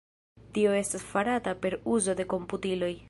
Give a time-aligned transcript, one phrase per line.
[0.55, 2.95] Tio estas farata per uzo de komputiloj.